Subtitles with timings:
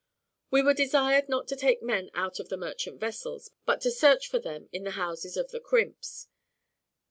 [0.49, 4.27] We were desired not to take men out of the merchant vessels, but to search
[4.29, 6.27] for them in the houses of the crimps.